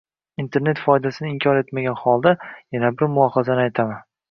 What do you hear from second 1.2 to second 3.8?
inkor etmagan holda, yana bir mulohazani